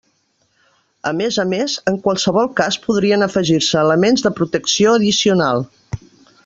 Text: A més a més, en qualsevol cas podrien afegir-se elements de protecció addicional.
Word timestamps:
A 1.09 1.11
més 1.17 1.37
a 1.43 1.45
més, 1.51 1.75
en 1.91 1.99
qualsevol 2.07 2.49
cas 2.61 2.79
podrien 2.87 3.27
afegir-se 3.29 3.79
elements 3.83 4.27
de 4.29 4.33
protecció 4.41 4.99
addicional. 5.01 5.67